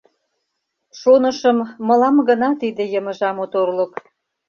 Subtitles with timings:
[0.99, 1.57] Шонышым,
[1.87, 3.93] мылам гына Тиде йымыжа моторлык.